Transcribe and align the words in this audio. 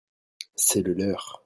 c'est 0.55 0.81
le 0.81 0.93
leur. 0.95 1.39